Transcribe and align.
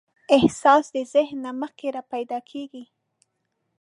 احساس 0.37 0.85
د 0.95 0.97
ذهن 1.13 1.37
نه 1.45 1.51
مخکې 1.61 1.87
راپیدا 1.97 2.39
کېږي. 2.49 2.83